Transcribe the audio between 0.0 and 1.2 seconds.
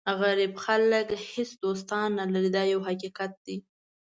غریب خلک